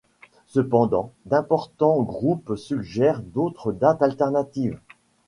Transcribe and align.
Cependant, 0.47 1.11
d'importants 1.27 2.01
groupes 2.01 2.55
suggèrent 2.55 3.21
d'autres 3.21 3.71
dates 3.71 4.01
alternatives. 4.01 4.79